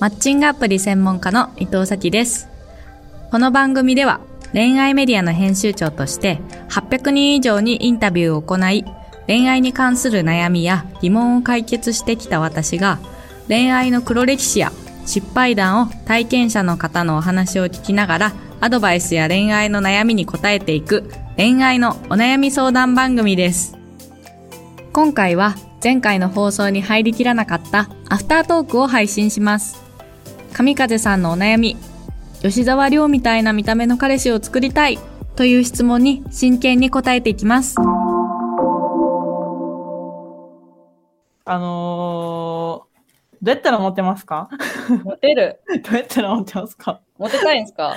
[0.00, 2.48] マッチングアプリ専門家の伊藤咲です。
[3.30, 4.20] この番組では
[4.52, 6.40] 恋愛メディアの編集長として
[6.70, 8.86] 800人以上にインタビューを行い、
[9.26, 12.98] 恋愛に関する悩みや疑問を解決してきた私が
[13.46, 14.72] 恋愛の黒歴史や
[15.04, 23.76] 失敗談を体験者の方のお話を聞きながらアドバイスや恋愛の悩みに答えていく恋愛のお悩み相談番組です。
[24.94, 29.89] 今回は前回の放送に入りきらなかったアフタートークを配信します。
[30.52, 31.76] 神風さんのお悩み、
[32.42, 34.98] 吉沢亮みたいな見た目の彼氏を作りたい
[35.36, 37.76] という質問に真剣に答えていきます。
[41.44, 41.99] あの、
[43.42, 44.50] どうやったらモテますか？
[45.02, 45.60] モテる。
[45.82, 47.00] どうやったらモテますか？
[47.16, 47.96] モテたいんですか？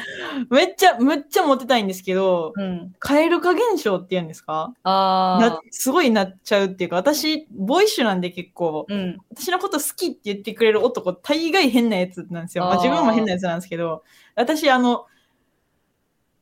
[0.50, 4.74] めっちゃ、めっちゃモテたいんですけど、うん、蛙化現象って言うんですか？
[4.84, 5.60] ああ。
[5.72, 12.64] すごいなっちゃうっていうか、私、ボーイッシュなんで結構、うん、私のこと好きって言ってくれる男、大概変なやつなんですよ。
[12.64, 14.04] まあ、自分も変なやつなんですけど、
[14.36, 15.08] 私、あの、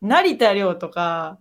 [0.02, 1.40] 成田凌とか、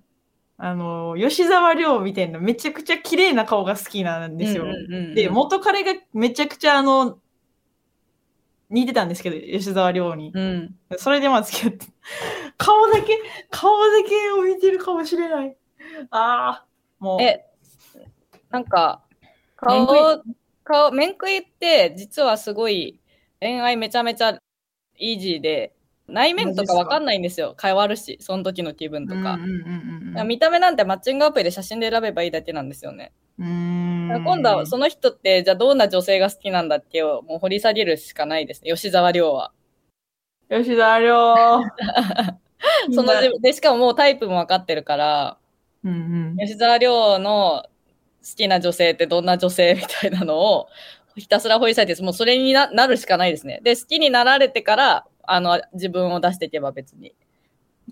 [0.63, 4.67] あの、吉沢亮みたいなめちゃくちゃ綺麗な顔が好きなんですよ。
[5.15, 7.19] で、元彼がめちゃくちゃあの、
[8.71, 10.31] 似てたんですけど、吉沢亮に。
[10.33, 10.75] うん。
[10.97, 11.87] それでまあ付き合って。
[12.57, 13.19] 顔だけ、
[13.51, 15.57] 顔だけを見てるかもしれない。
[16.11, 16.67] ああ、
[17.01, 17.23] もう。
[17.23, 17.47] え、
[18.51, 19.03] なんか、
[19.57, 20.23] 顔、
[20.65, 22.99] 顔、面食いって実はすごい
[23.41, 24.39] 恋愛めちゃめちゃ
[24.97, 25.75] イージーで、
[26.07, 27.57] 内面とかわかんないんですよ。
[27.61, 29.39] 変わるし、その時の気分とか。
[30.25, 33.13] 見た目なんてマッチングアプリで写真で選べばいいだけなんですよね。
[34.19, 38.71] 今度はその人ってじゃあどんな女性が好きなんだっけをもう掘り下げるしかないですね。
[38.73, 39.53] 吉沢亮は。
[40.51, 41.35] 吉沢亮。
[42.93, 45.39] そのでしかももうタイプも分かってるから、
[45.85, 45.95] うんう
[46.35, 47.65] ん、吉沢亮の
[48.23, 50.69] 好きな女性ってどんな女性みたいなのを
[51.17, 53.61] ひたすら掘り下げてもうそれになるしかないですね。
[53.63, 57.15] で好きになられてからあの自分を出していけば別に。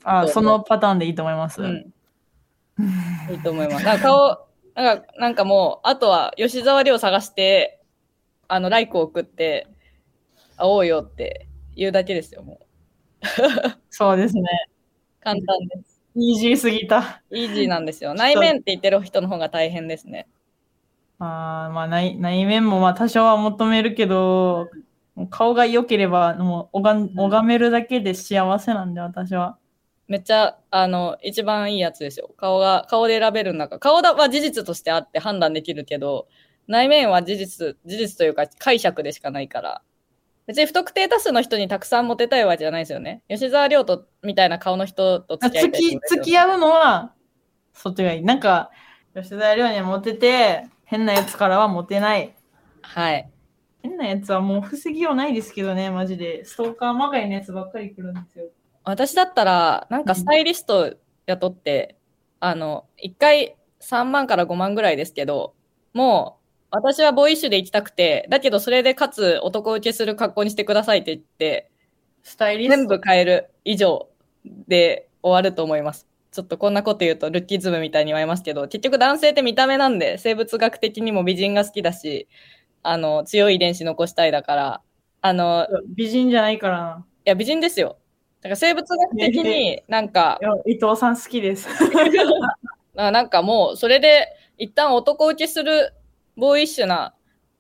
[0.05, 1.93] あそのパターンでいいと思います、うん、
[3.31, 4.03] いいと思います。
[4.03, 4.48] 顔
[4.83, 7.81] なんか、なんかもう、あとは吉沢亮探して、
[8.47, 9.67] あの、ライクを送って、
[10.57, 12.67] 会おうよって言うだけですよ、もう。
[13.91, 14.43] そうですね。
[15.21, 16.01] 簡単です。
[16.15, 17.23] イージーすぎた。
[17.31, 18.15] イージーなんですよ。
[18.15, 20.29] 内面って言ってる人の方が大変ですね。
[21.19, 24.69] あまあ内、内面もまあ多少は求めるけど、
[25.31, 29.59] 顔が良ければ、もう拝めるだけで幸せなんで、私は。
[30.09, 32.31] めっちゃ、あの、一番いいやつですよ。
[32.39, 33.79] 顔が、顔で選べる中。
[33.79, 36.29] 顔だは事実としてあって判断できるけど、
[36.67, 39.83] 内面は事実、事実というか解釈でしかないから。
[40.47, 43.23] 別に不特定多数の人にたくさんモテたいわけじゃないですよね。
[43.29, 47.13] 吉沢亮と、みたいな顔の人と付き合いたい付き合うのは、
[47.75, 48.23] そっちがいい。
[48.23, 48.71] なんか、
[49.15, 52.35] 吉沢亮にはモテて、変なやつからはモテない。
[52.81, 53.31] はい。
[53.83, 56.47] 変なやつはもう防ぎようないですけどね、マジで。
[56.47, 58.47] ストーカーまがいのやつばっかり来るんですよ。
[58.89, 61.97] 私だったら、なんかスタイリスト雇って、
[62.41, 65.55] うん、あの、1回3万から5万ぐらいですけど、
[65.93, 71.71] もう、私はボーイッシュで行きたくて、だけどそれでかつ男受けする格好にしてくださいって言って、
[72.23, 74.09] スタイリスト全部変える以上
[74.69, 76.09] で終わると思います。
[76.33, 82.27] ちょっとこんなこと言うとルッキズムみたいに言われますけど、結局男性って見た目なんで、生物学的にも美人が好きだし、
[82.83, 84.83] あの、強い遺伝子残したいだから、
[85.21, 87.07] あの、美人じゃないからな。
[87.27, 87.98] いや、美人ですよ。
[88.41, 90.39] だから生物学的になんか。
[90.67, 91.69] 伊藤さん好きです。
[92.95, 94.29] なんかもう、それで
[94.59, 95.93] 一旦男受けする
[96.37, 97.15] ボーイッシュな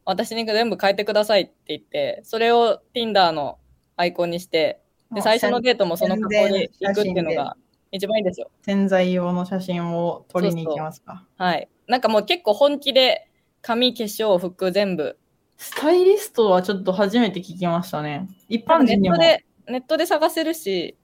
[0.04, 3.58] 私に全部変えてくださいって言って、それを Tinder の
[3.96, 4.80] アイコンにして、
[5.12, 7.56] で、最初のデートもその格好に行くっていうのが
[7.92, 8.50] 一番いいんですよ。
[8.62, 11.68] 潜在用の写真を撮りに行きますかはい。
[11.86, 13.28] なんかもう結構本気で
[13.62, 15.18] 髪、化粧、服全部。
[15.56, 18.28] スタイリストはちょっと初めて聞きましたね。
[18.48, 19.16] 一般人にも。
[19.16, 20.96] ネットでネットで探せるし、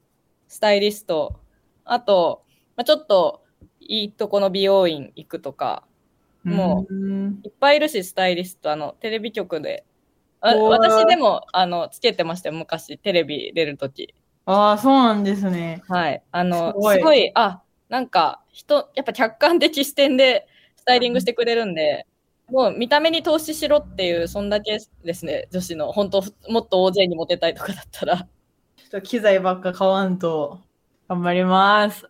[0.49, 1.41] スタイリスト。
[1.85, 2.45] あと、
[2.77, 3.43] まあ、ちょっと
[3.81, 5.85] いいとこの美容院行くとか、
[6.45, 6.95] もう
[7.43, 8.71] いっぱいいるし、スタイリスト。
[8.71, 9.85] あの、テレビ局で。
[10.41, 14.15] あ私でも、あの、つけてましたよ、昔、テレビ出るとき。
[14.45, 15.83] ああ、そうなんですね。
[15.89, 16.23] はい。
[16.31, 20.47] あの、すごい、すごいあ、なんか、人、やっぱ客観的視点で
[20.77, 22.07] スタイリングしてくれるんで、
[22.49, 25.93] もう見た目に投資しろっていう、そんだけですね、女子の。
[25.93, 28.29] 本当もっと大勢にモテたいとかだったら。
[28.95, 30.61] と機材ばっか買わんと
[31.09, 32.09] 頑張ります。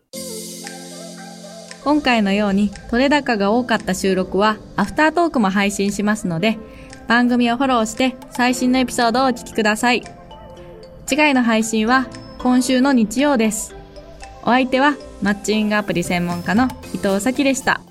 [1.83, 6.59] 今回のように取れ高が多かった収録はアフタートークも配信しますので
[7.07, 10.03] 番組をフォローして最新のエピソードをお聞きください。
[11.07, 13.75] 次回の配信は今週の日曜です。
[14.43, 17.81] お相手はマッチングアプリ専門家の伊藤咲でした。